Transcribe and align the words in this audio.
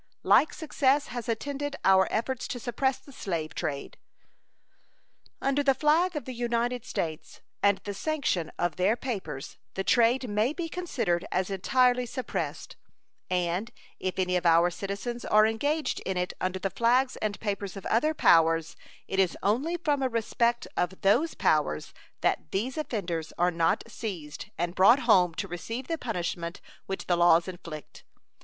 Like 0.23 0.51
success 0.51 1.09
has 1.09 1.29
attended 1.29 1.75
our 1.85 2.07
efforts 2.11 2.47
to 2.47 2.59
suppress 2.59 2.97
the 2.97 3.11
slave 3.11 3.53
trade. 3.53 3.99
Under 5.39 5.61
the 5.61 5.75
flag 5.75 6.15
of 6.15 6.25
the 6.25 6.33
United 6.33 6.85
States 6.85 7.41
and 7.61 7.77
the 7.83 7.93
sanction 7.93 8.51
of 8.57 8.77
their 8.77 8.95
papers 8.95 9.57
the 9.75 9.83
trade 9.83 10.27
may 10.27 10.53
be 10.53 10.67
considered 10.69 11.23
as 11.31 11.51
entirely 11.51 12.07
suppressed, 12.07 12.77
and 13.29 13.69
if 13.99 14.17
any 14.17 14.35
of 14.37 14.43
our 14.47 14.71
citizens 14.71 15.23
are 15.23 15.45
engaged 15.45 15.99
in 15.99 16.17
it 16.17 16.33
under 16.41 16.57
the 16.57 16.71
flags 16.71 17.15
and 17.17 17.39
papers 17.39 17.77
of 17.77 17.85
other 17.85 18.15
powers, 18.15 18.75
it 19.07 19.19
is 19.19 19.37
only 19.43 19.77
from 19.77 20.01
a 20.01 20.09
respect 20.09 20.65
of 20.75 20.99
those 21.01 21.35
powers 21.35 21.93
that 22.21 22.49
these 22.49 22.75
offenders 22.75 23.33
are 23.37 23.51
not 23.51 23.83
seized 23.87 24.47
and 24.57 24.73
brought 24.73 25.01
home 25.01 25.35
to 25.35 25.47
receive 25.47 25.87
the 25.87 25.95
punishment 25.95 26.59
which 26.87 27.05
the 27.05 27.15
laws 27.15 27.47
inflict. 27.47 28.03